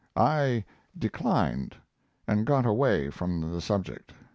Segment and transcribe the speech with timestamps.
[0.15, 0.63] I
[0.97, 1.75] declined,
[2.27, 4.13] and got away from the subject.